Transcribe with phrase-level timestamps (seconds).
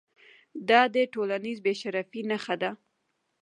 [0.69, 2.71] دا د ټولنیز بې شرفۍ نښه ده.